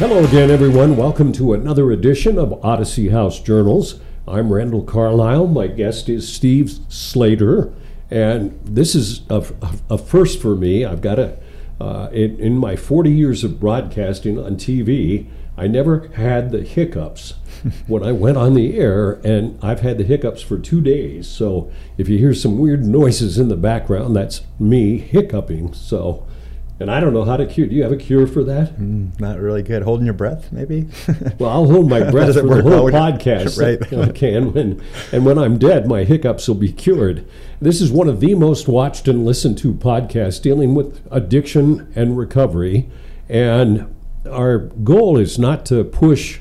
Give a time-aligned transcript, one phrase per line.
[0.00, 0.96] Hello again, everyone.
[0.96, 4.00] Welcome to another edition of Odyssey House Journals.
[4.26, 5.48] I'm Randall Carlisle.
[5.48, 7.70] My guest is Steve Slater,
[8.10, 10.86] and this is a, a, a first for me.
[10.86, 11.38] I've got a
[11.78, 15.26] uh, in, in my 40 years of broadcasting on TV,
[15.58, 17.34] I never had the hiccups
[17.86, 21.28] when I went on the air, and I've had the hiccups for two days.
[21.28, 25.74] So if you hear some weird noises in the background, that's me hiccuping.
[25.74, 26.26] So
[26.80, 27.66] and I don't know how to cure.
[27.66, 28.78] Do you have a cure for that?
[28.78, 29.82] Mm, not really good.
[29.82, 30.88] Holding your breath, maybe.
[31.38, 33.60] well, I'll hold my breath for the whole podcast.
[33.92, 34.08] right.
[34.08, 34.54] I can.
[34.54, 37.28] When, and when I'm dead, my hiccups will be cured.
[37.60, 42.16] This is one of the most watched and listened to podcasts dealing with addiction and
[42.16, 42.88] recovery.
[43.28, 43.94] And
[44.28, 46.40] our goal is not to push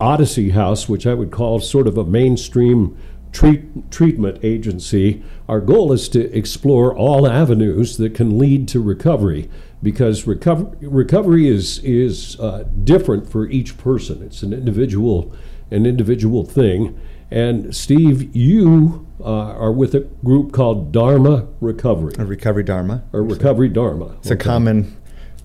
[0.00, 2.96] Odyssey House, which I would call sort of a mainstream
[3.32, 9.50] treat, treatment agency, our goal is to explore all avenues that can lead to recovery
[9.82, 14.22] because recover, recovery is, is uh, different for each person.
[14.22, 15.32] It's an individual,
[15.70, 16.98] an individual thing.
[17.30, 22.14] And Steve, you uh, are with a group called Dharma Recovery.
[22.18, 23.04] A recovery Dharma.
[23.12, 24.16] Or Recovery Dharma.
[24.18, 24.34] It's okay.
[24.34, 24.96] a common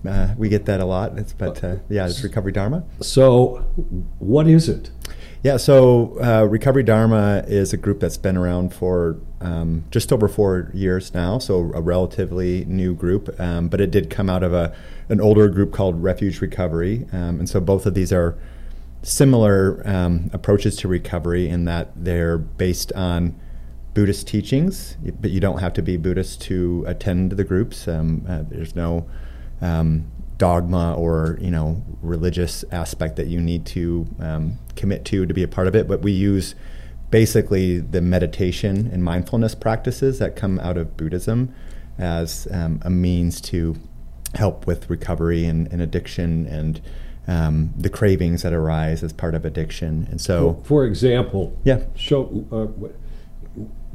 [0.06, 1.18] uh, we get that a lot.
[1.18, 2.84] It's, but uh, yeah, it's Recovery Dharma.
[3.00, 3.64] So,
[4.18, 4.90] what is it?
[5.44, 10.26] Yeah, so uh, Recovery Dharma is a group that's been around for um, just over
[10.26, 13.38] four years now, so a relatively new group.
[13.38, 14.74] Um, but it did come out of a
[15.10, 18.38] an older group called Refuge Recovery, um, and so both of these are
[19.02, 23.38] similar um, approaches to recovery in that they're based on
[23.92, 27.86] Buddhist teachings, but you don't have to be Buddhist to attend the groups.
[27.86, 29.06] Um, uh, there's no
[29.60, 35.34] um, dogma or you know religious aspect that you need to um, commit to to
[35.34, 35.88] be a part of it.
[35.88, 36.54] But we use
[37.10, 41.54] basically the meditation and mindfulness practices that come out of Buddhism
[41.98, 43.76] as um, a means to
[44.34, 46.80] help with recovery and, and addiction and
[47.26, 50.06] um, the cravings that arise as part of addiction.
[50.10, 52.46] And so, for, for example, yeah, show.
[52.50, 52.88] Uh,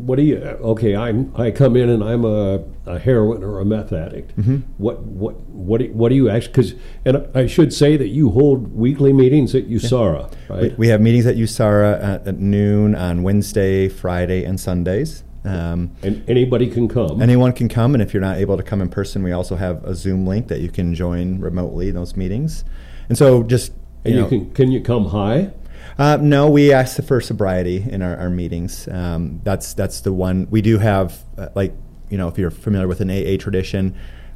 [0.05, 3.65] what do you okay i'm i come in and i'm a, a heroin or a
[3.65, 4.35] meth addict.
[4.37, 4.57] Mm-hmm.
[4.77, 6.73] what what what do, what do you actually because
[7.05, 10.55] and i should say that you hold weekly meetings at usara yeah.
[10.55, 10.61] right?
[10.61, 15.23] we, we, have meetings at usara at, at, noon on wednesday friday and sundays.
[15.45, 17.21] Um, and anybody can come.
[17.21, 19.83] anyone can come and if you're not able to come in person we also have
[19.85, 22.65] a zoom link that you can join remotely those meetings.
[23.07, 23.71] And so just
[24.03, 25.51] and you, know, can can you come high
[25.97, 28.87] uh, no, we ask for sobriety in our, our meetings.
[28.87, 31.23] Um, that's that's the one we do have.
[31.37, 31.73] Uh, like
[32.09, 33.95] you know, if you're familiar with an AA tradition,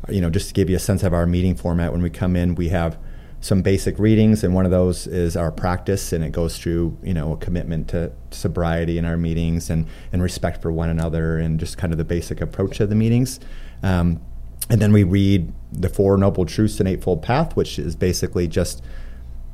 [0.09, 2.35] you know, just to give you a sense of our meeting format, when we come
[2.35, 2.97] in, we have
[3.41, 7.13] some basic readings, and one of those is our practice, and it goes through you
[7.13, 11.59] know a commitment to sobriety in our meetings and and respect for one another, and
[11.59, 13.39] just kind of the basic approach of the meetings.
[13.81, 14.21] Um,
[14.69, 18.81] and then we read the Four Noble Truths and Eightfold Path, which is basically just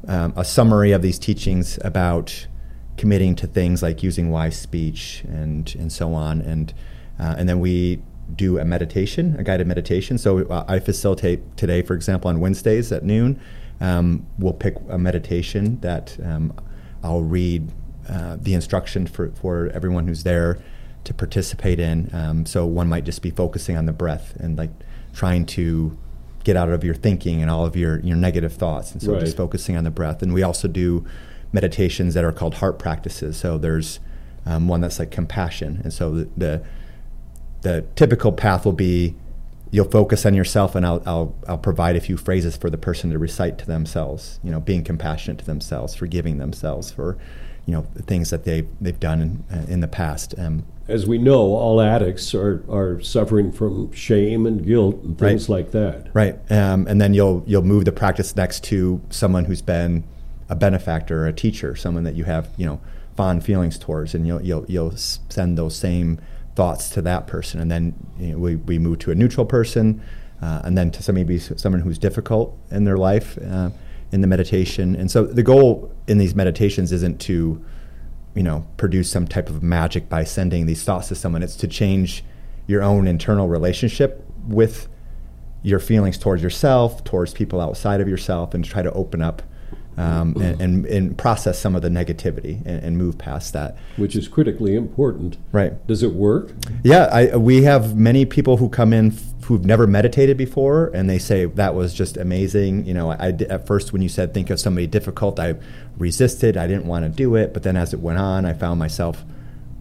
[0.09, 2.47] um, a summary of these teachings about
[2.97, 6.74] committing to things like using wise speech and and so on, and
[7.20, 8.02] uh, and then we
[8.36, 10.18] do a meditation, a guided meditation.
[10.18, 13.40] So uh, I facilitate today, for example, on Wednesdays at noon.
[13.81, 16.53] Um, we'll pick a meditation that um,
[17.03, 17.72] I'll read
[18.08, 20.59] uh, the instruction for, for everyone who's there
[21.06, 22.09] to participate in.
[22.14, 24.72] Um, so one might just be focusing on the breath and like
[25.14, 25.98] trying to
[26.44, 29.22] get out of your thinking and all of your your negative thoughts, and so right.
[29.22, 30.22] just focusing on the breath.
[30.22, 31.05] And we also do
[31.51, 33.38] meditations that are called heart practices.
[33.38, 34.00] So there's
[34.45, 36.63] um, one that's like compassion, and so the, the,
[37.61, 39.16] the typical path will be
[39.72, 43.11] you'll focus on yourself, and I'll, I'll I'll provide a few phrases for the person
[43.11, 44.39] to recite to themselves.
[44.44, 47.17] You know, being compassionate to themselves, forgiving themselves for
[47.69, 50.34] you know things that they they've done in, uh, in the past.
[50.40, 55.47] Um, as we know, all addicts are, are suffering from shame and guilt and things
[55.47, 55.57] right.
[55.57, 56.09] like that.
[56.16, 60.03] Right, um, and then you'll you'll move the practice next to someone who's been
[60.50, 62.81] a benefactor, or a teacher, someone that you have you know
[63.16, 66.19] fond feelings towards, and you'll you'll you'll send those same
[66.56, 70.01] thoughts to that person, and then you know, we we move to a neutral person,
[70.42, 73.69] uh, and then to some maybe someone who's difficult in their life uh,
[74.11, 77.63] in the meditation, and so the goal in these meditations isn't to
[78.35, 81.44] you know, produce some type of magic by sending these thoughts to someone.
[81.44, 82.23] It's to change
[82.67, 84.88] your own internal relationship with
[85.63, 89.41] your feelings towards yourself, towards people outside of yourself, and try to open up
[90.00, 93.78] um, and, and, and, process some of the negativity and, and, move past that.
[93.98, 95.38] Which is critically important.
[95.51, 95.86] Right.
[95.88, 96.51] Does it work?
[96.84, 101.10] Yeah, I, we have many people who come in f- who've never meditated before, and
[101.10, 102.86] they say that was just amazing.
[102.86, 105.56] You know, I, at first when you said think of somebody difficult, I
[105.98, 106.56] resisted.
[106.56, 109.25] I didn't want to do it, but then as it went on, I found myself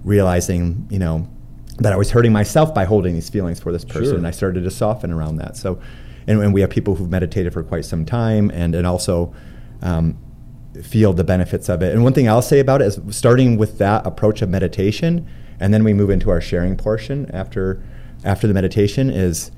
[0.02, 1.28] realizing, you know,
[1.78, 4.16] that I was hurting myself by holding these feelings for this person, sure.
[4.16, 5.56] and I started to soften around that.
[5.56, 5.80] So,
[6.26, 9.32] and, and we have people who've meditated for quite some time, and and also
[9.82, 10.16] um,
[10.82, 11.92] feel the benefits of it.
[11.92, 15.26] And one thing I'll say about it is starting with that approach of meditation,
[15.60, 17.82] and then we move into our sharing portion after
[18.24, 19.50] after the meditation is.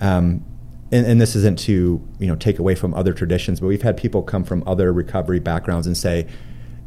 [0.00, 0.44] Um,
[0.90, 3.96] and, and, this isn't to you know take away from other traditions, but we've had
[3.96, 6.26] people come from other recovery backgrounds and say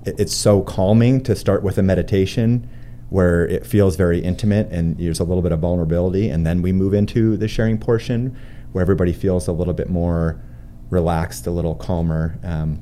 [0.05, 2.67] it's so calming to start with a meditation
[3.09, 6.71] where it feels very intimate and there's a little bit of vulnerability, and then we
[6.71, 8.35] move into the sharing portion
[8.71, 10.41] where everybody feels a little bit more
[10.91, 12.37] relaxed, a little calmer.
[12.43, 12.81] Um,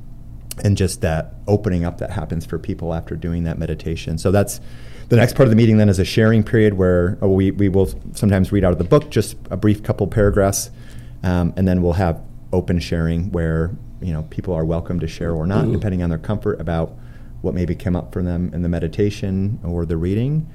[0.64, 4.18] and just that opening up that happens for people after doing that meditation.
[4.18, 4.60] So that's
[5.08, 5.78] the next part of the meeting.
[5.78, 8.84] Then is a sharing period where oh, we we will sometimes read out of the
[8.84, 10.70] book just a brief couple paragraphs,
[11.24, 12.22] um, and then we'll have
[12.52, 13.72] open sharing where
[14.02, 15.74] you know people are welcome to share or not, mm-hmm.
[15.74, 16.94] depending on their comfort about
[17.42, 20.48] what maybe came up for them in the meditation or the reading.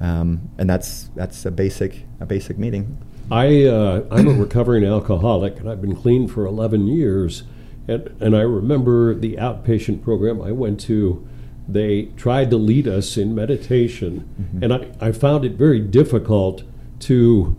[0.00, 2.96] Um, and that's that's a basic a basic meeting.
[3.30, 7.44] I uh, I'm a recovering alcoholic, and I've been clean for 11 years.
[7.86, 11.26] And, and I remember the outpatient program I went to,
[11.66, 14.28] they tried to lead us in meditation.
[14.40, 14.64] Mm-hmm.
[14.64, 16.62] And I, I found it very difficult
[17.00, 17.56] to,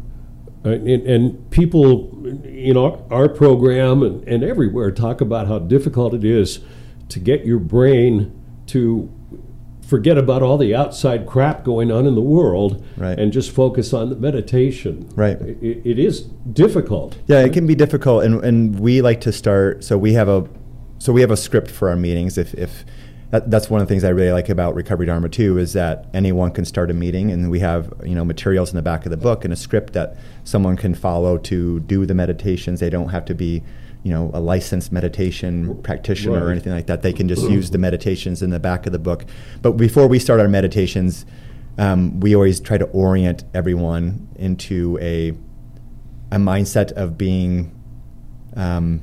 [0.63, 6.13] uh, and, and, people in our, our program and, and everywhere talk about how difficult
[6.13, 6.59] it is
[7.09, 8.31] to get your brain
[8.67, 9.11] to
[9.89, 13.17] forget about all the outside crap going on in the world right.
[13.17, 15.09] and just focus on the meditation.
[15.15, 15.35] Right.
[15.41, 17.17] It, it is difficult.
[17.25, 19.83] Yeah, it can be difficult, and and we like to start.
[19.83, 20.47] So we have a
[20.99, 22.37] so we have a script for our meetings.
[22.37, 22.85] If if
[23.31, 26.07] that, that's one of the things I really like about Recovery Dharma too is that
[26.13, 29.09] anyone can start a meeting, and we have you know materials in the back of
[29.09, 32.79] the book and a script that someone can follow to do the meditations.
[32.79, 33.63] They don't have to be
[34.03, 36.43] you know a licensed meditation practitioner right.
[36.43, 37.01] or anything like that.
[37.01, 39.25] They can just use the meditations in the back of the book.
[39.61, 41.25] But before we start our meditations,
[41.77, 45.33] um, we always try to orient everyone into a
[46.31, 47.75] a mindset of being
[48.55, 49.01] um,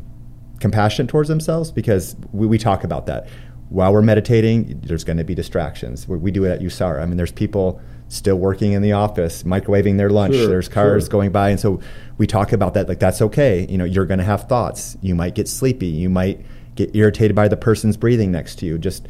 [0.61, 3.29] compassionate towards themselves because we, we talk about that
[3.69, 4.81] while we're meditating.
[4.81, 6.07] There's going to be distractions.
[6.09, 7.03] We, we do it at USARA.
[7.03, 10.35] I mean, there's people still working in the office, microwaving their lunch.
[10.35, 11.11] Sure, There's cars sure.
[11.11, 11.81] going by, and so
[12.19, 12.89] we talk about that.
[12.89, 13.67] Like that's okay.
[13.69, 14.97] You know, you're going to have thoughts.
[15.03, 15.87] You might get sleepy.
[15.87, 16.45] You might
[16.75, 18.79] get irritated by the person's breathing next to you.
[18.79, 19.07] Just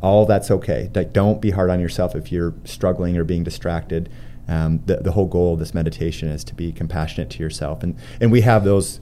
[0.00, 0.90] all that's okay.
[0.94, 4.10] Like don't be hard on yourself if you're struggling or being distracted.
[4.46, 7.96] Um, the, the whole goal of this meditation is to be compassionate to yourself, and
[8.20, 9.00] and we have those.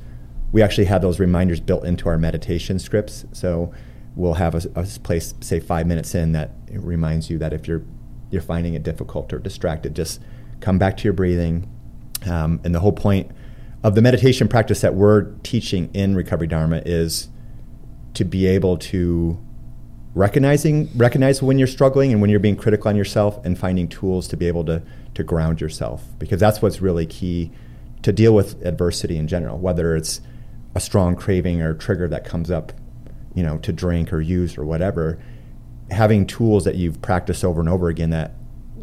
[0.53, 3.27] We actually have those reminders built into our meditation scripts.
[3.33, 3.73] So
[4.15, 7.83] we'll have a, a place, say five minutes in, that reminds you that if you're
[8.37, 10.21] you're finding it difficult or distracted, just
[10.61, 11.71] come back to your breathing.
[12.27, 13.31] Um, and the whole point
[13.83, 17.29] of the meditation practice that we're teaching in Recovery Dharma is
[18.15, 19.39] to be able to
[20.15, 24.27] recognizing recognize when you're struggling and when you're being critical on yourself and finding tools
[24.27, 24.83] to be able to
[25.15, 27.51] to ground yourself because that's what's really key
[28.03, 30.23] to deal with adversity in general whether it's
[30.75, 32.73] a strong craving or trigger that comes up
[33.35, 35.19] you know to drink or use or whatever
[35.91, 38.33] having tools that you've practiced over and over again that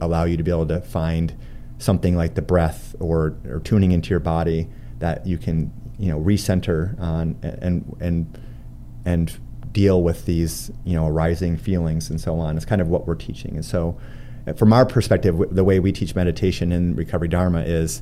[0.01, 1.35] allow you to be able to find
[1.77, 4.69] something like the breath or, or tuning into your body
[4.99, 8.39] that you can you know recenter on and and
[9.05, 9.39] and
[9.71, 12.55] deal with these you know arising feelings and so on.
[12.55, 13.55] It's kind of what we're teaching.
[13.55, 13.97] And so,
[14.47, 18.01] uh, from our perspective, the way we teach meditation in Recovery Dharma is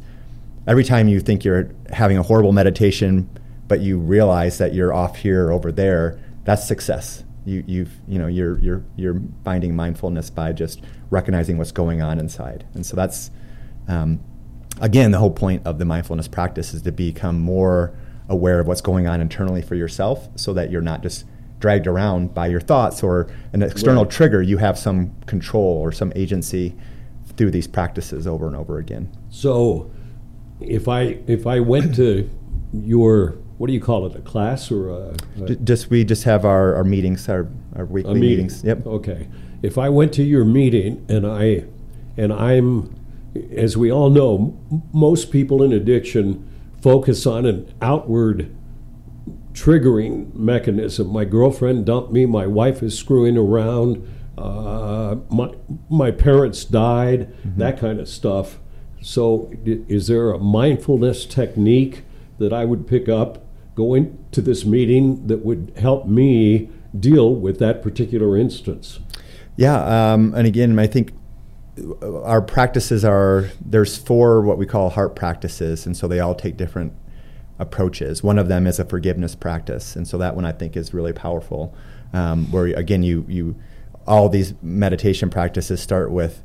[0.67, 3.29] every time you think you're having a horrible meditation,
[3.67, 8.19] but you realize that you're off here or over there, that's success you you've you
[8.19, 12.65] know you're you're you're finding mindfulness by just recognizing what's going on inside.
[12.73, 13.31] And so that's
[13.87, 14.19] um,
[14.79, 17.95] again the whole point of the mindfulness practice is to become more
[18.29, 21.25] aware of what's going on internally for yourself so that you're not just
[21.59, 24.11] dragged around by your thoughts or an external right.
[24.11, 24.41] trigger.
[24.41, 26.75] You have some control or some agency
[27.37, 29.15] through these practices over and over again.
[29.29, 29.91] So
[30.59, 32.29] if i if i went to
[32.71, 34.15] your what do you call it?
[34.15, 38.15] A class or a, a just we just have our, our meetings, our, our weekly
[38.15, 38.29] meeting.
[38.29, 38.63] meetings.
[38.63, 38.87] Yep.
[38.87, 39.27] Okay.
[39.61, 41.65] If I went to your meeting and I
[42.17, 42.95] and I'm
[43.55, 46.43] as we all know, m- most people in addiction
[46.81, 48.51] focus on an outward
[49.53, 51.09] triggering mechanism.
[51.09, 52.25] My girlfriend dumped me.
[52.25, 54.11] My wife is screwing around.
[54.39, 55.53] Uh, my
[55.87, 57.31] my parents died.
[57.31, 57.59] Mm-hmm.
[57.59, 58.57] That kind of stuff.
[59.03, 62.05] So, is there a mindfulness technique
[62.39, 67.59] that I would pick up go into this meeting that would help me deal with
[67.59, 68.99] that particular instance?
[69.55, 71.13] Yeah, um, and again, I think
[72.01, 76.57] our practices are there's four what we call heart practices, and so they all take
[76.57, 76.93] different
[77.59, 78.23] approaches.
[78.23, 81.13] One of them is a forgiveness practice, and so that one I think is really
[81.13, 81.75] powerful.
[82.13, 83.55] Um, where again, you you
[84.07, 86.43] all these meditation practices start with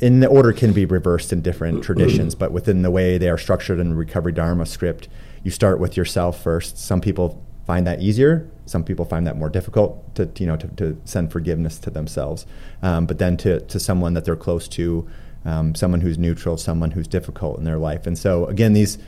[0.00, 3.38] in the order can be reversed in different traditions, but within the way they are
[3.38, 5.08] structured in Recovery Dharma script,
[5.46, 6.76] you start with yourself first.
[6.76, 10.66] Some people find that easier some people find that more difficult to you know to,
[10.68, 12.46] to send forgiveness to themselves,
[12.82, 15.08] um, but then to to someone that they're close to,
[15.44, 18.06] um, someone who's neutral, someone who's difficult in their life.
[18.06, 18.98] And so again, these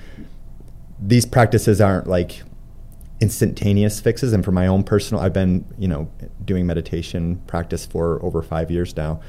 [1.00, 2.42] these practices aren't like
[3.20, 4.32] instantaneous fixes.
[4.32, 6.08] And for my own personal, I've been you know
[6.44, 9.20] doing meditation practice for over five years now.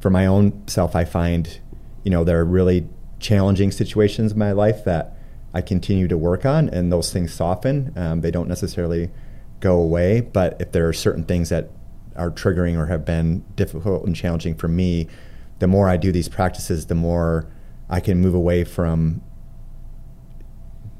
[0.00, 1.60] For my own self, I find
[2.04, 2.88] you know there are really
[3.18, 5.16] challenging situations in my life that
[5.54, 7.92] I continue to work on, and those things soften.
[7.96, 9.10] Um, they don't necessarily
[9.60, 11.70] go away, but if there are certain things that
[12.16, 15.08] are triggering or have been difficult and challenging for me,
[15.58, 17.46] the more I do these practices, the more
[17.88, 19.22] I can move away from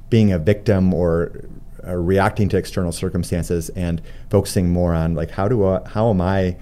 [0.09, 1.49] being a victim or,
[1.83, 6.21] or reacting to external circumstances and focusing more on like how do I, how am
[6.21, 6.57] I,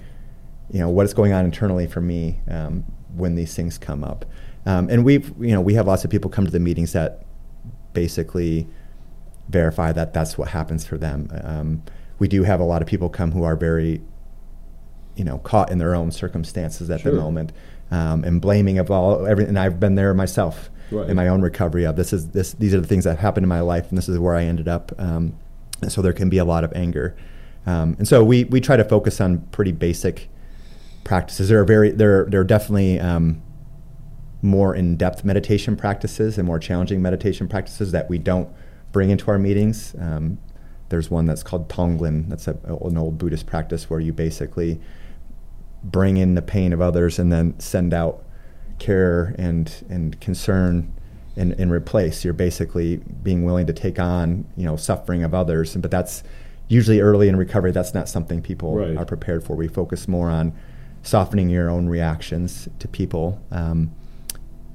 [0.71, 4.25] you know, what is going on internally for me um, when these things come up.
[4.65, 7.25] Um, and we've you know we have lots of people come to the meetings that
[7.93, 8.67] basically
[9.49, 11.29] verify that that's what happens for them.
[11.43, 11.83] Um,
[12.19, 14.01] we do have a lot of people come who are very,
[15.15, 17.11] you know, caught in their own circumstances at sure.
[17.11, 17.51] the moment,
[17.89, 19.49] um, and blaming of all everything.
[19.49, 21.09] And I've been there myself right.
[21.09, 22.53] in my own recovery of this is this.
[22.53, 24.67] These are the things that happened in my life, and this is where I ended
[24.67, 24.91] up.
[24.97, 25.37] Um,
[25.81, 27.15] and so there can be a lot of anger,
[27.65, 30.29] um, and so we we try to focus on pretty basic
[31.03, 31.49] practices.
[31.49, 33.41] There are very there there are definitely um,
[34.41, 38.49] more in depth meditation practices and more challenging meditation practices that we don't
[38.91, 39.95] bring into our meetings.
[39.99, 40.39] Um,
[40.89, 42.27] there's one that's called Tonglen.
[42.29, 44.79] That's a, an old Buddhist practice where you basically
[45.83, 48.23] bring in the pain of others and then send out
[48.77, 50.91] care and and concern
[51.35, 52.25] in, in replace.
[52.25, 56.23] You're basically being willing to take on you know suffering of others, but that's
[56.67, 57.71] usually early in recovery.
[57.71, 58.97] That's not something people right.
[58.97, 59.55] are prepared for.
[59.55, 60.53] We focus more on
[61.03, 63.41] softening your own reactions to people.
[63.51, 63.91] Um,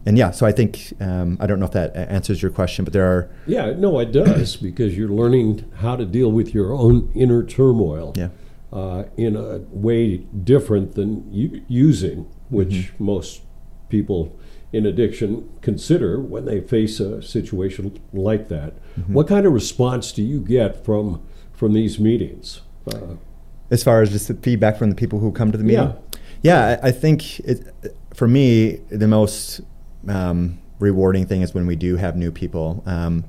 [0.06, 2.94] and yeah, so I think um, I don't know if that answers your question, but
[2.94, 7.10] there are yeah, no, it does because you're learning how to deal with your own
[7.14, 8.12] inner turmoil.
[8.16, 8.28] Yeah.
[8.72, 13.04] Uh, in a way different than u- using, which mm-hmm.
[13.04, 13.42] most
[13.88, 14.36] people
[14.72, 18.74] in addiction consider when they face a situation like that.
[18.98, 19.14] Mm-hmm.
[19.14, 21.22] What kind of response do you get from
[21.52, 22.60] from these meetings?
[22.92, 23.14] Uh,
[23.70, 25.94] as far as just the feedback from the people who come to the meeting,
[26.42, 27.72] yeah, yeah I, I think it,
[28.14, 29.62] for me the most
[30.08, 32.82] um, rewarding thing is when we do have new people.
[32.86, 33.24] Um,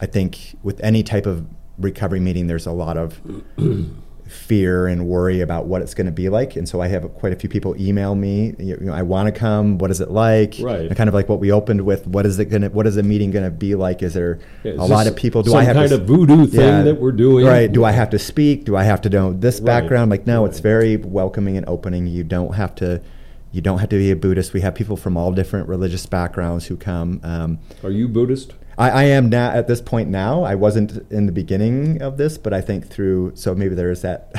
[0.00, 1.46] I think with any type of
[1.78, 3.20] recovery meeting, there's a lot of
[4.32, 6.56] fear and worry about what it's going to be like.
[6.56, 9.38] And so I have quite a few people email me, you know, I want to
[9.38, 9.78] come.
[9.78, 10.56] What is it like?
[10.60, 10.86] Right.
[10.86, 12.06] And kind of like what we opened with.
[12.06, 12.68] What is it going to?
[12.68, 14.02] What is the meeting going to be like?
[14.02, 15.42] Is there yeah, is a lot of people?
[15.42, 17.46] Do I have kind to, of voodoo thing yeah, that we're doing?
[17.46, 17.70] Right.
[17.70, 18.64] Do I have to speak?
[18.64, 19.66] Do I have to know this right.
[19.66, 20.10] background?
[20.10, 20.50] Like no, right.
[20.50, 22.06] it's very welcoming and opening.
[22.06, 23.02] You don't have to
[23.52, 24.52] you don't have to be a Buddhist.
[24.52, 27.20] We have people from all different religious backgrounds who come.
[27.22, 28.54] Um, Are you Buddhist?
[28.78, 30.44] I, I, am now at this point now.
[30.44, 34.00] I wasn't in the beginning of this, but I think through so maybe there is
[34.00, 34.32] that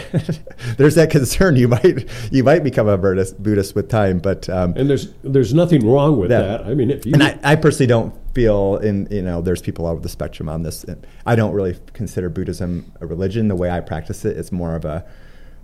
[0.77, 1.55] there's that concern.
[1.55, 5.53] You might you might become a Buddhist, Buddhist with time, but um, and there's there's
[5.53, 6.63] nothing wrong with that.
[6.63, 6.69] that.
[6.69, 9.85] I mean, if you and I, I personally don't feel in you know there's people
[9.85, 10.83] all over the spectrum on this.
[11.27, 13.49] I don't really consider Buddhism a religion.
[13.49, 15.05] The way I practice it, it's more of a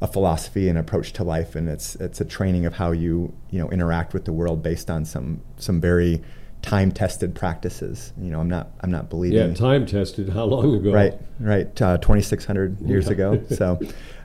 [0.02, 3.60] a philosophy and approach to life, and it's it's a training of how you you
[3.60, 6.22] know interact with the world based on some some very
[6.62, 8.14] time tested practices.
[8.18, 9.50] You know, I'm not I'm not believing.
[9.50, 10.30] Yeah, time tested.
[10.30, 10.92] How long ago?
[10.92, 11.82] Right, right.
[11.82, 13.44] Uh, 2,600 years ago.
[13.50, 13.80] So,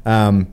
[0.05, 0.53] um,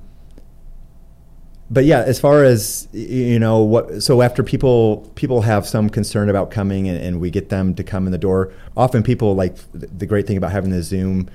[1.70, 6.30] but yeah, as far as you know, what so after people people have some concern
[6.30, 8.52] about coming and, and we get them to come in the door.
[8.76, 11.30] Often people like the great thing about having the Zoom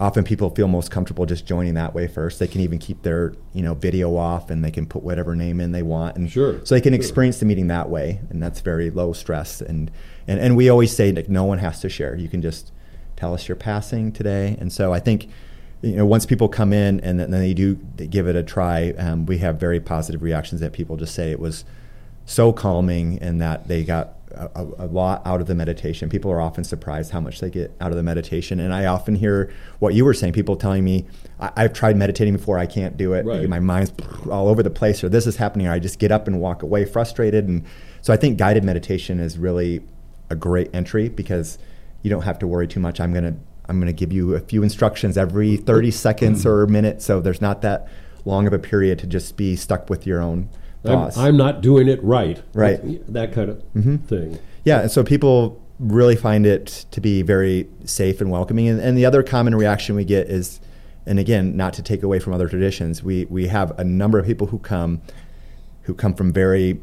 [0.00, 2.38] often people feel most comfortable just joining that way first.
[2.38, 5.60] They can even keep their you know video off and they can put whatever name
[5.60, 6.64] in they want, and sure.
[6.64, 6.98] so they can sure.
[6.98, 9.60] experience the meeting that way, and that's very low stress.
[9.60, 9.90] And
[10.26, 12.16] and and we always say that no one has to share.
[12.16, 12.72] You can just
[13.14, 15.28] tell us you're passing today, and so I think.
[15.82, 18.90] You know, once people come in and then they do they give it a try,
[18.98, 21.64] um, we have very positive reactions that people just say it was
[22.26, 24.19] so calming and that they got
[24.54, 26.08] a, a, lot out of the meditation.
[26.08, 28.60] People are often surprised how much they get out of the meditation.
[28.60, 31.06] And I often hear what you were saying people telling me,
[31.38, 33.24] I, have tried meditating before, I can't do it.
[33.24, 33.48] Right.
[33.48, 33.92] My mind's
[34.30, 36.62] all over the place, or this is happening, or I just get up and walk
[36.62, 37.48] away frustrated.
[37.48, 37.64] And
[38.02, 39.80] so I think guided meditation is really
[40.30, 41.58] a great entry because
[42.02, 43.00] you don't have to worry too much.
[43.00, 43.34] I'm going to
[43.68, 46.48] I'm going to give you a few instructions every 30 seconds mm-hmm.
[46.48, 47.02] or a minute.
[47.02, 47.86] So there's not that
[48.24, 50.48] long of a period to just be stuck with your own
[50.84, 52.42] I'm, I'm, not doing it right.
[52.54, 52.80] Right.
[53.12, 53.96] That kind of mm-hmm.
[53.96, 54.38] thing.
[54.64, 54.80] Yeah.
[54.80, 58.68] And so people really find it to be very safe and welcoming.
[58.68, 60.60] And, and, the other common reaction we get is,
[61.06, 64.26] and again, not to take away from other traditions, we, we have a number of
[64.26, 65.00] people who come
[65.82, 66.78] who come from very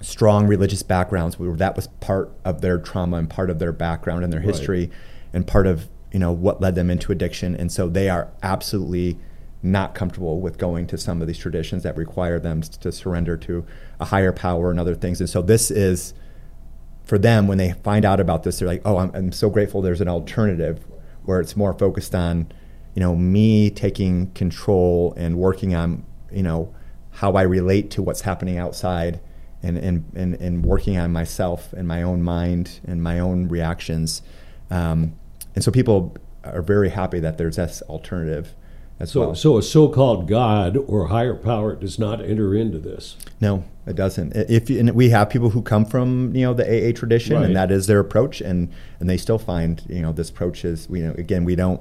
[0.00, 4.24] strong religious backgrounds where that was part of their trauma and part of their background
[4.24, 4.80] and their history.
[4.80, 4.90] Right.
[5.32, 9.18] And part of you know what led them into addiction, and so they are absolutely
[9.66, 13.66] not comfortable with going to some of these traditions that require them to surrender to
[14.00, 15.20] a higher power and other things.
[15.20, 16.14] And so this is
[17.04, 19.82] for them when they find out about this, they're like, "Oh, I'm, I'm so grateful.
[19.82, 20.84] There's an alternative
[21.24, 22.50] where it's more focused on,
[22.94, 26.74] you know, me taking control and working on, you know,
[27.10, 29.20] how I relate to what's happening outside."
[29.62, 34.22] And, and, and, and working on myself and my own mind and my own reactions.
[34.70, 35.16] Um,
[35.56, 38.54] and so people are very happy that there's this alternative
[38.98, 39.34] as so, well.
[39.34, 43.16] So a so-called God or higher power does not enter into this.
[43.40, 44.34] No, it doesn't.
[44.34, 47.44] If and we have people who come from you know the AA tradition, right.
[47.44, 50.88] and that is their approach, and and they still find you know this approach is
[50.90, 51.80] you know again we don't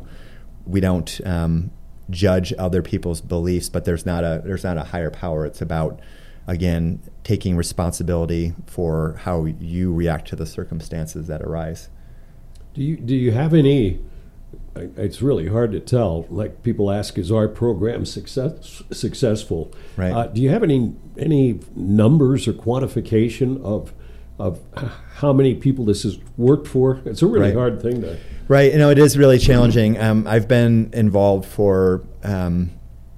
[0.66, 1.72] we don't um,
[2.10, 5.46] judge other people's beliefs, but there's not a there's not a higher power.
[5.46, 6.00] It's about
[6.48, 11.90] again taking responsibility for how you react to the circumstances that arise.
[12.74, 14.00] Do you do you have any?
[14.76, 16.26] It's really hard to tell.
[16.30, 19.72] Like people ask, is our program success, successful?
[19.96, 20.12] Right.
[20.12, 23.94] Uh, do you have any any numbers or quantification of
[24.38, 24.60] of
[25.16, 27.02] how many people this has worked for?
[27.06, 27.56] It's a really right.
[27.56, 28.18] hard thing to.
[28.48, 28.72] Right.
[28.72, 30.00] You know, it is really challenging.
[30.00, 32.72] Um, I've been involved for, um,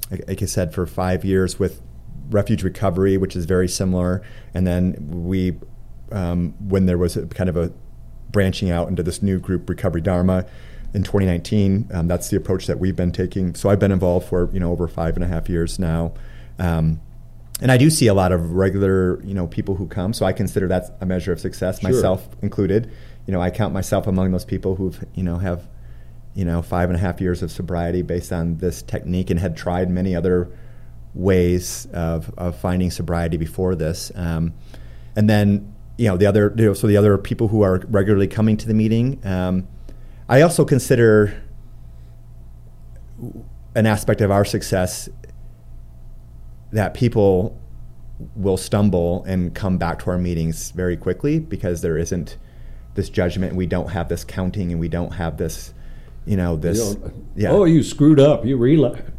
[0.10, 1.82] like I said, for five years with
[2.30, 4.22] refuge recovery, which is very similar,
[4.54, 5.58] and then we,
[6.12, 7.74] um, when there was a, kind of a
[8.30, 10.46] branching out into this new group, Recovery Dharma,
[10.94, 11.90] in 2019.
[11.94, 13.56] Um, that's the approach that we've been taking.
[13.56, 16.14] So I've been involved for you know over five and a half years now.
[16.60, 17.02] Um,
[17.62, 20.14] and I do see a lot of regular, you know, people who come.
[20.14, 21.90] So I consider that a measure of success, sure.
[21.90, 22.92] myself included.
[23.26, 25.68] You know, I count myself among those people who've, you know, have,
[26.36, 29.58] you know, five and a half years of sobriety based on this technique and had
[29.58, 30.52] tried many other
[31.16, 34.12] ways of, of finding sobriety before this.
[34.14, 34.54] Um,
[35.16, 38.28] and then you know the other you know, so the other people who are regularly
[38.28, 39.20] coming to the meeting.
[39.26, 39.68] Um,
[40.30, 41.42] I also consider
[43.76, 45.10] an aspect of our success
[46.72, 47.60] that people
[48.36, 52.38] will stumble and come back to our meetings very quickly because there isn't
[52.96, 55.74] this judgment and we don't have this counting and we don't have this
[56.26, 57.52] you know this you yeah.
[57.52, 58.44] oh you screwed up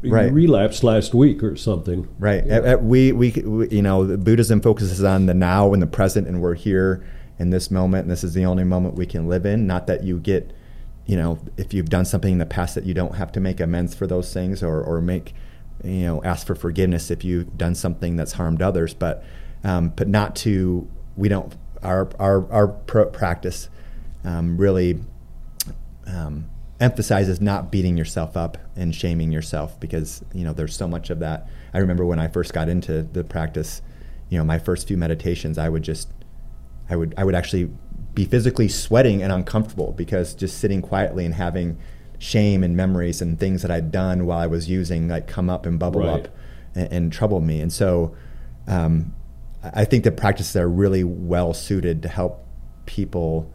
[0.03, 0.33] you right.
[0.33, 2.57] relapsed last week or something right yeah.
[2.57, 6.27] at, at, we, we, we you know buddhism focuses on the now and the present
[6.27, 7.03] and we're here
[7.38, 10.03] in this moment and this is the only moment we can live in not that
[10.03, 10.53] you get
[11.09, 13.59] you know if you've done something in the past that you don't have to make
[13.59, 15.35] amends for those things or, or make
[15.83, 19.25] you know ask for forgiveness if you've done something that's harmed others but
[19.64, 23.68] um, but not to we don't our our, our practice
[24.25, 25.01] um, really
[26.07, 26.49] um,
[26.81, 31.18] emphasizes not beating yourself up and shaming yourself because you know there's so much of
[31.21, 31.49] that.
[31.75, 33.83] I remember when I first got into the practice,
[34.29, 36.09] you know, my first few meditations, I would just,
[36.88, 37.71] I would, I would actually
[38.18, 41.78] be physically sweating and uncomfortable because just sitting quietly and having
[42.18, 45.64] shame and memories and things that I'd done while I was using like come up
[45.66, 46.24] and bubble right.
[46.24, 46.28] up
[46.74, 47.61] and, and, trouble me.
[47.61, 48.16] And so,
[48.66, 49.14] um,
[49.62, 52.44] I think the practices are really well suited to help
[52.87, 53.52] people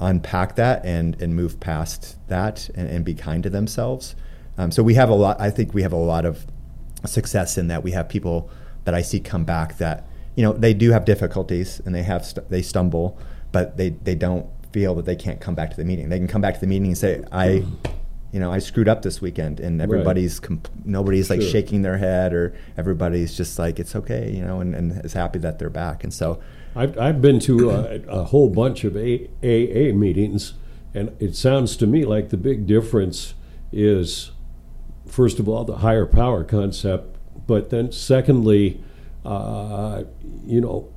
[0.00, 4.14] unpack that and and move past that and, and be kind to themselves.
[4.56, 5.40] Um, so we have a lot.
[5.40, 6.46] I think we have a lot of
[7.04, 7.82] success in that.
[7.82, 8.48] We have people
[8.84, 12.24] that I see come back that you know they do have difficulties and they have
[12.24, 13.18] st- they stumble,
[13.54, 16.08] but they they don't feel that they can't come back to the meeting.
[16.08, 17.64] They can come back to the meeting and say, I
[18.32, 20.48] you know, I screwed up this weekend, and everybody's right.
[20.48, 21.50] comp- nobody's like sure.
[21.50, 25.38] shaking their head, or everybody's just like it's okay, you know, and, and is happy
[25.38, 26.02] that they're back.
[26.02, 26.40] And so,
[26.74, 30.54] I've I've been to a, a whole bunch of a, AA meetings,
[30.92, 33.34] and it sounds to me like the big difference
[33.70, 34.32] is,
[35.06, 38.82] first of all, the higher power concept, but then secondly,
[39.24, 40.02] uh,
[40.44, 40.92] you know,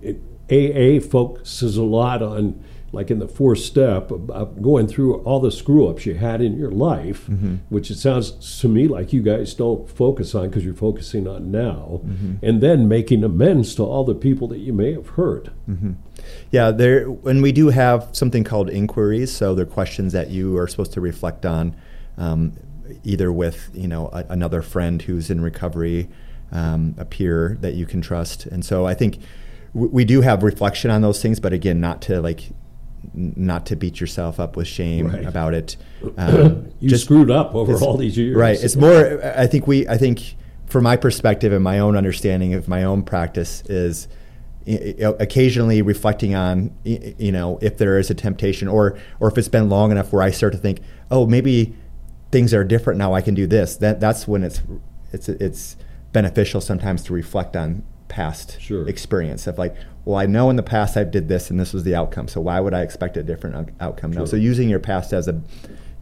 [0.00, 0.16] it,
[0.50, 5.50] AA focuses a lot on like in the fourth step about going through all the
[5.50, 7.56] screw ups you had in your life, mm-hmm.
[7.70, 11.50] which it sounds to me like you guys don't focus on because you're focusing on
[11.50, 12.34] now, mm-hmm.
[12.42, 15.48] and then making amends to all the people that you may have hurt.
[15.68, 15.92] Mm-hmm.
[16.50, 17.10] Yeah, there.
[17.10, 21.00] When we do have something called inquiries, so they're questions that you are supposed to
[21.00, 21.74] reflect on,
[22.18, 22.52] um,
[23.04, 26.10] either with you know a, another friend who's in recovery,
[26.52, 29.18] um, a peer that you can trust, and so I think
[29.74, 32.50] we do have reflection on those things, but again, not to like
[33.14, 35.24] not to beat yourself up with shame right.
[35.24, 35.76] about it.
[36.16, 38.60] Um, you just, screwed up over all these years, right?
[38.60, 39.24] It's more.
[39.24, 39.86] I think we.
[39.86, 40.34] I think,
[40.66, 44.08] from my perspective and my own understanding of my own practice, is
[44.66, 49.68] occasionally reflecting on you know if there is a temptation or or if it's been
[49.68, 51.72] long enough where I start to think, oh, maybe
[52.32, 53.14] things are different now.
[53.14, 53.76] I can do this.
[53.76, 54.60] That that's when it's
[55.12, 55.76] it's it's
[56.12, 58.86] beneficial sometimes to reflect on past sure.
[58.86, 61.82] experience of like, well, I know in the past I did this and this was
[61.82, 62.28] the outcome.
[62.28, 64.26] So why would I expect a different outcome now?
[64.26, 65.40] So using your past as a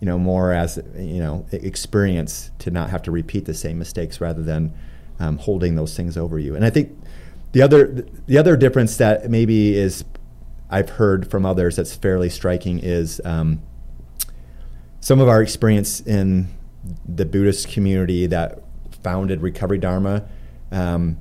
[0.00, 4.20] you know, more as you know, experience to not have to repeat the same mistakes
[4.20, 4.72] rather than
[5.18, 6.56] um, holding those things over you.
[6.56, 6.98] And I think
[7.52, 10.04] the other the other difference that maybe is
[10.70, 13.60] I've heard from others that's fairly striking is um,
[15.00, 16.48] some of our experience in
[17.06, 18.62] the Buddhist community that
[19.02, 20.26] founded Recovery Dharma
[20.72, 21.18] um,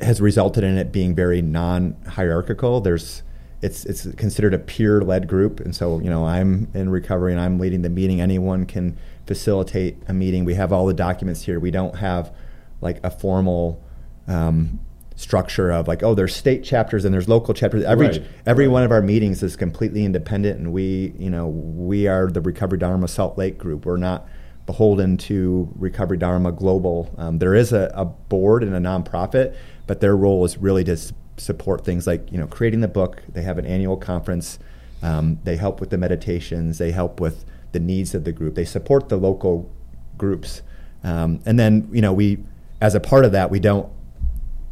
[0.00, 2.80] has resulted in it being very non-hierarchical.
[2.80, 3.22] There's
[3.60, 7.58] it's it's considered a peer-led group, and so you know I'm in recovery and I'm
[7.58, 8.20] leading the meeting.
[8.20, 10.44] Anyone can facilitate a meeting.
[10.44, 11.58] We have all the documents here.
[11.58, 12.32] We don't have
[12.80, 13.82] like a formal
[14.28, 14.78] um,
[15.18, 18.22] structure of like oh there's state chapters and there's local chapters every right.
[18.46, 18.72] every right.
[18.72, 22.78] one of our meetings is completely independent and we you know we are the recovery
[22.78, 24.28] dharma salt lake group we're not
[24.68, 27.10] beholden to recovery dharma global.
[27.16, 29.56] Um, there is a, a, board and a nonprofit
[29.88, 30.96] but their role is really to
[31.38, 33.22] support things like you know creating the book.
[33.28, 34.60] They have an annual conference.
[35.02, 36.78] Um, they help with the meditations.
[36.78, 38.54] They help with the needs of the group.
[38.54, 39.74] They support the local
[40.16, 40.62] groups.
[41.02, 42.44] Um, and then you know we
[42.80, 43.90] as a part of that we don't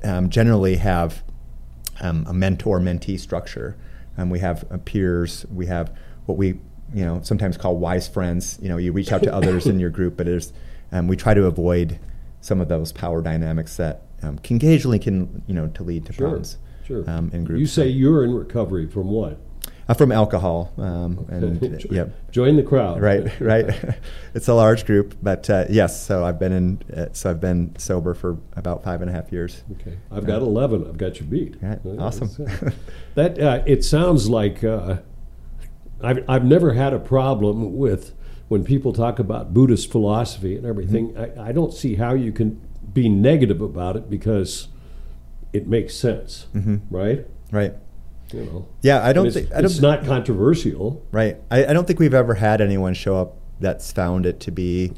[0.05, 1.25] um, generally have
[2.01, 3.77] um, a mentor mentee structure.
[4.19, 5.47] Um, we have uh, peers.
[5.51, 6.61] We have what we
[6.95, 8.59] you know sometimes call wise friends.
[8.63, 10.53] You know, you reach out to others in your group, but there's
[10.93, 11.99] um, we try to avoid
[12.41, 16.13] some of those power dynamics that um, can occasionally can you know to lead to
[16.13, 16.59] sure, problems.
[16.87, 17.09] Sure.
[17.11, 17.61] Um, in groups.
[17.61, 19.39] You say you're in recovery from what?
[19.89, 20.73] Uh, from alcohol.
[20.79, 22.13] Um, and yep.
[22.31, 23.01] Join the crowd.
[23.01, 23.67] Right, right.
[24.35, 26.05] it's a large group, but uh, yes.
[26.05, 26.83] So I've been in.
[26.97, 29.63] Uh, so I've been sober for about five and a half years.
[29.81, 30.87] Okay, I've got eleven.
[30.87, 31.57] I've got you beat.
[31.61, 31.79] Right.
[31.99, 32.31] Awesome.
[33.15, 34.99] that uh, it sounds like uh,
[36.03, 38.15] I've I've never had a problem with
[38.49, 41.13] when people talk about Buddhist philosophy and everything.
[41.13, 41.41] Mm-hmm.
[41.41, 42.61] I, I don't see how you can
[42.93, 44.69] be negative about it because
[45.53, 46.77] it makes sense, mm-hmm.
[46.91, 47.27] right?
[47.51, 47.75] Right.
[48.33, 48.69] You know.
[48.83, 51.37] Yeah, I don't think it's not controversial, right?
[51.51, 54.93] I, I, don't think we've ever had anyone show up that's found it to be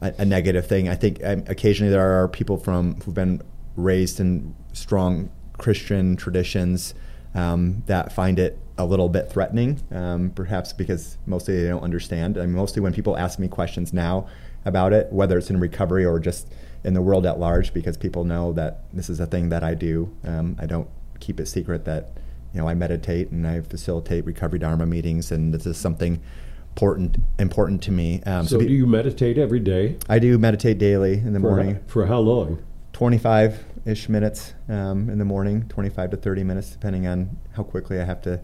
[0.00, 0.88] a, a negative thing.
[0.88, 3.42] I think um, occasionally there are people from who've been
[3.76, 6.94] raised in strong Christian traditions
[7.34, 12.36] um, that find it a little bit threatening, um, perhaps because mostly they don't understand.
[12.36, 14.26] I mean, mostly when people ask me questions now
[14.64, 16.48] about it, whether it's in recovery or just
[16.82, 19.74] in the world at large, because people know that this is a thing that I
[19.74, 20.14] do.
[20.24, 20.88] Um, I don't
[21.20, 22.10] keep it secret that
[22.54, 26.22] you know, I meditate and I facilitate recovery dharma meetings, and this is something
[26.70, 28.22] important important to me.
[28.24, 29.96] Um, so, so, do you meditate every day?
[30.08, 31.74] I do meditate daily in the for morning.
[31.74, 32.62] How, for how long?
[32.92, 37.36] Twenty five ish minutes um, in the morning, twenty five to thirty minutes, depending on
[37.54, 38.40] how quickly I have to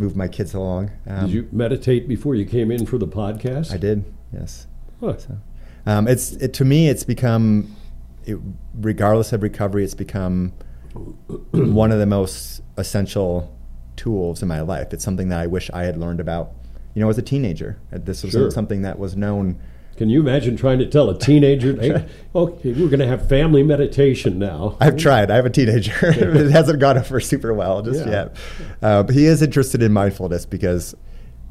[0.00, 0.90] move my kids along.
[1.06, 3.72] Um, did you meditate before you came in for the podcast?
[3.72, 4.04] I did.
[4.32, 4.66] Yes.
[4.98, 5.18] Huh.
[5.18, 5.38] So,
[5.84, 7.76] um, it's it, to me, it's become,
[8.24, 8.38] it,
[8.74, 10.54] regardless of recovery, it's become
[11.52, 13.54] one of the most essential
[13.96, 14.94] tools in my life.
[14.94, 16.52] It's something that I wish I had learned about,
[16.94, 17.78] you know, as a teenager.
[17.92, 18.50] This was sure.
[18.50, 19.60] something that was known.
[20.00, 23.62] Can you imagine trying to tell a teenager, hey, okay, we're going to have family
[23.62, 24.78] meditation now?
[24.80, 25.30] I've tried.
[25.30, 25.92] I have a teenager.
[26.02, 28.10] it hasn't gone over super well just yeah.
[28.10, 28.36] yet.
[28.80, 30.94] Uh, but he is interested in mindfulness because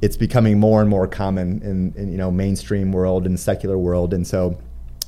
[0.01, 4.15] it's becoming more and more common in, in you know mainstream world and secular world,
[4.15, 4.57] and so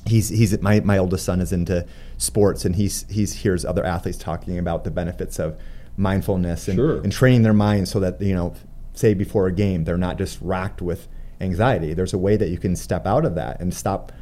[0.06, 1.84] he's he's my my oldest son is into
[2.18, 5.58] sports and he's he's hears other athletes talking about the benefits of
[5.96, 6.98] mindfulness and, sure.
[6.98, 8.54] and training their minds so that you know
[8.94, 11.08] say before a game they're not just racked with
[11.42, 14.12] anxiety there's a way that you can step out of that and stop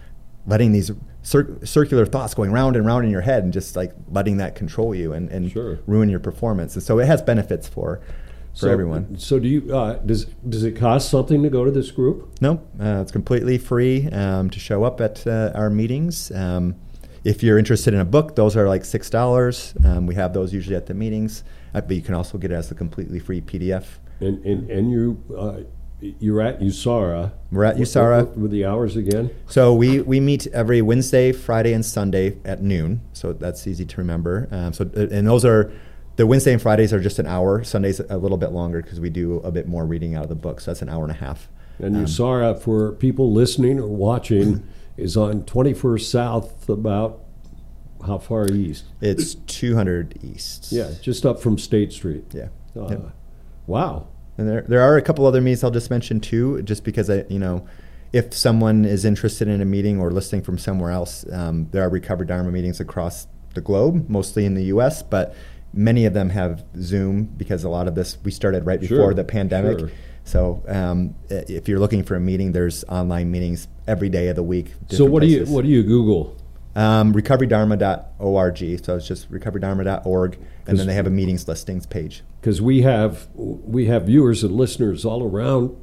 [0.47, 0.91] letting these
[1.23, 4.55] cir- circular thoughts going round and round in your head and just like letting that
[4.55, 5.79] control you and, and sure.
[5.87, 8.01] ruin your performance and so it has benefits for
[8.53, 9.17] for so, everyone.
[9.19, 9.75] So do you?
[9.75, 12.37] Uh, does does it cost something to go to this group?
[12.41, 16.31] No, uh, it's completely free um, to show up at uh, our meetings.
[16.33, 16.75] Um,
[17.23, 19.75] if you're interested in a book, those are like six dollars.
[19.85, 22.55] Um, we have those usually at the meetings, uh, but you can also get it
[22.55, 23.85] as a completely free PDF.
[24.21, 25.67] And and, and you.
[26.01, 27.33] You're at USARA.
[27.53, 28.29] We're at USARA.
[28.29, 29.31] With, with the hours again?
[29.47, 33.03] So we, we meet every Wednesday, Friday, and Sunday at noon.
[33.13, 34.49] So that's easy to remember.
[34.51, 35.73] Um, so uh, and those are
[36.17, 37.63] the Wednesday and Fridays are just an hour.
[37.65, 40.35] Sundays a little bit longer because we do a bit more reading out of the
[40.35, 40.61] book.
[40.61, 41.49] So that's an hour and a half.
[41.79, 47.23] And um, USARA, for people listening or watching, is on 21st South, about
[48.07, 48.85] how far east?
[49.01, 50.73] It's 200 east.
[50.73, 52.25] Yeah, just up from State Street.
[52.33, 52.49] Yeah.
[52.77, 53.01] Uh, yep.
[53.67, 54.09] Wow.
[54.41, 57.27] And there, there are a couple other meets I'll just mention too, just because I,
[57.29, 57.69] you know,
[58.15, 61.91] if someone is interested in a meeting or listening from somewhere else, um, there are
[61.91, 65.35] Recovery Dharma meetings across the globe, mostly in the U.S., but
[65.75, 69.15] many of them have Zoom because a lot of this we started right before sure,
[69.15, 69.79] the pandemic.
[69.79, 69.91] Sure.
[70.25, 74.43] So um, if you're looking for a meeting, there's online meetings every day of the
[74.43, 74.73] week.
[74.89, 75.45] So what places.
[75.45, 76.35] do you what do you Google?
[76.77, 78.85] Um, recoverydharma.org.
[78.85, 82.23] So it's just recoverydharma.org, and then they have a meetings listings page.
[82.41, 85.77] Because we have we have viewers and listeners all around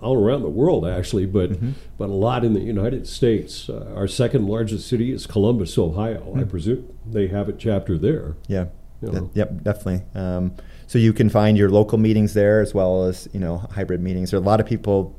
[0.00, 1.70] all around the world actually, but mm-hmm.
[1.98, 3.68] but a lot in the United States.
[3.68, 6.20] Uh, our second largest city is Columbus, Ohio.
[6.20, 6.38] Mm-hmm.
[6.38, 6.50] I hmm.
[6.50, 8.36] presume they have a chapter there.
[8.46, 8.66] Yeah.
[9.02, 9.30] You know.
[9.34, 10.02] yep, definitely.
[10.14, 10.54] Um,
[10.86, 14.30] so you can find your local meetings there as well as you know hybrid meetings.
[14.30, 15.14] There are a lot of people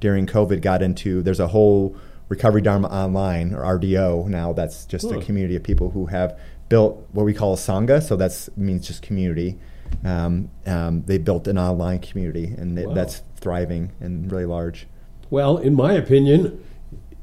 [0.00, 1.22] during COVID got into.
[1.22, 1.96] There's a whole
[2.28, 4.52] Recovery Dharma Online or RDO now.
[4.52, 8.02] That's just a community of people who have built what we call a sangha.
[8.02, 9.58] So that means just community.
[10.04, 12.92] Um, um, they built an online community, and wow.
[12.92, 14.88] that's thriving and really large.
[15.30, 16.64] Well, in my opinion,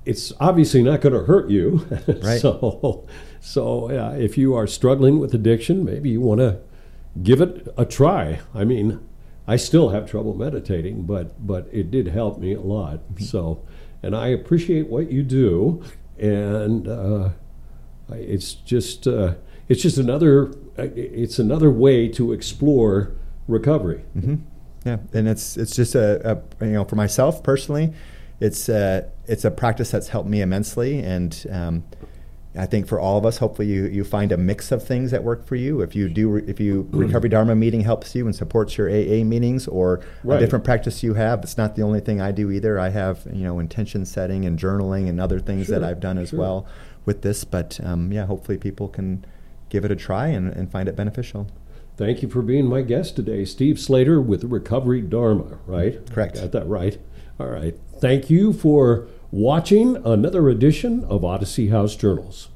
[0.05, 1.85] it's obviously not going to hurt you.
[2.23, 2.39] right.
[2.39, 3.05] so,
[3.41, 6.59] so uh, if you are struggling with addiction, maybe you want to
[7.21, 8.39] give it a try.
[8.53, 8.99] I mean,
[9.47, 12.99] I still have trouble meditating, but but it did help me a lot.
[12.99, 13.23] Mm-hmm.
[13.23, 13.61] So
[14.03, 15.81] and I appreciate what you do,
[16.19, 17.29] and uh,
[18.11, 19.35] it's just uh,
[19.69, 23.13] it's just another uh, it's another way to explore
[23.47, 24.03] recovery.
[24.15, 24.35] Mm-hmm.
[24.85, 27.93] Yeah, and it's it's just a, a, you know for myself personally,
[28.39, 31.83] it's a, it's a practice that's helped me immensely, and um,
[32.55, 35.23] I think for all of us, hopefully you, you find a mix of things that
[35.23, 35.81] work for you.
[35.81, 36.97] If you do, if you mm-hmm.
[36.97, 40.37] recovery dharma meeting helps you and supports your AA meetings or right.
[40.37, 42.79] a different practice you have, it's not the only thing I do either.
[42.79, 45.79] I have you know intention setting and journaling and other things sure.
[45.79, 46.39] that I've done as sure.
[46.39, 46.67] well
[47.05, 47.43] with this.
[47.43, 49.25] But um, yeah, hopefully people can
[49.69, 51.47] give it a try and, and find it beneficial.
[51.97, 55.57] Thank you for being my guest today, Steve Slater with Recovery Dharma.
[55.65, 56.07] Right?
[56.11, 56.35] Correct.
[56.35, 56.99] Got that right.
[57.39, 57.75] All right.
[57.99, 62.49] Thank you for watching another edition of Odyssey House Journals.